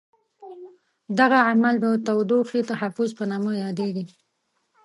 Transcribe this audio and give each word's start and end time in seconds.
دغه 1.19 1.39
عمل 1.49 1.75
د 1.81 1.85
تودوخې 2.05 2.61
تحفظ 2.71 3.09
په 3.17 3.23
نامه 3.31 3.51
یادیږي. 3.63 4.05